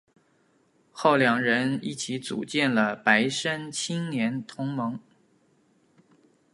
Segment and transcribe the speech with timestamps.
[0.91, 4.99] 后两人一起组建了白山青年同盟。